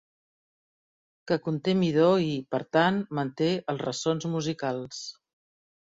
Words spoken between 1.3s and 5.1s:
Que conté midó i, per tant, manté els ressons musicals.